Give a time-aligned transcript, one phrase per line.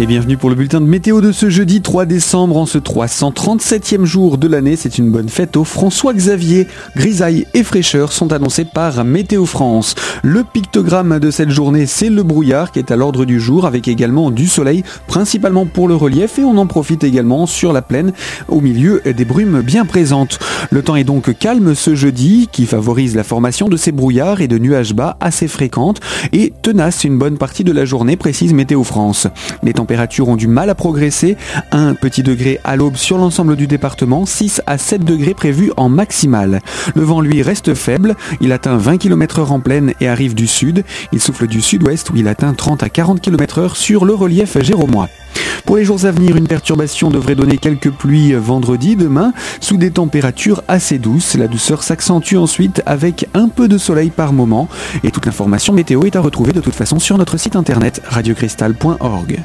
[0.00, 4.04] Et bienvenue pour le bulletin de météo de ce jeudi 3 décembre en ce 337e
[4.04, 4.76] jour de l'année.
[4.76, 6.68] C'est une bonne fête au François Xavier.
[6.94, 9.96] Grisaille et fraîcheur sont annoncés par Météo France.
[10.22, 13.88] Le pictogramme de cette journée, c'est le brouillard qui est à l'ordre du jour avec
[13.88, 18.12] également du soleil, principalement pour le relief et on en profite également sur la plaine
[18.46, 20.38] au milieu des brumes bien présentes.
[20.70, 24.48] Le temps est donc calme ce jeudi qui favorise la formation de ces brouillards et
[24.48, 26.00] de nuages bas assez fréquentes
[26.32, 29.26] et tenace une bonne partie de la journée, précise Météo France.
[29.64, 31.38] Les températures ont du mal à progresser.
[31.72, 35.88] Un petit degré à l'aube sur l'ensemble du département, 6 à 7 degrés prévus en
[35.88, 36.60] maximal.
[36.94, 38.14] Le vent, lui, reste faible.
[38.42, 40.84] Il atteint 20 km h en pleine et arrive du sud.
[41.10, 44.62] Il souffle du sud-ouest où il atteint 30 à 40 km h sur le relief
[44.62, 45.08] géromois.
[45.64, 49.90] Pour les jours à venir, une perturbation devrait donner quelques pluies vendredi, demain, sous des
[49.90, 51.34] températures assez douces.
[51.34, 54.68] La douceur s'accentue ensuite avec un peu de soleil par moment.
[55.02, 59.38] Et toute l'information météo est à retrouver de toute façon sur notre site internet radiocristal.org.